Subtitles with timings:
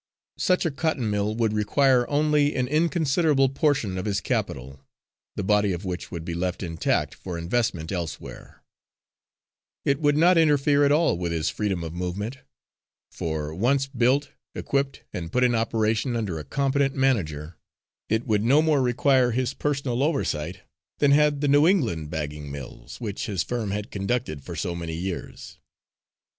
[0.39, 4.83] Such a cotton mill would require only an inconsiderable portion of his capital,
[5.35, 8.63] the body of which would be left intact for investment elsewhere;
[9.85, 12.39] it would not interfere at all with his freedom of movement;
[13.11, 17.59] for, once built, equipped and put in operation under a competent manager,
[18.09, 20.61] it would no more require his personal oversight
[20.97, 24.95] than had the New England bagging mills which his firm had conducted for so many
[24.95, 25.59] years.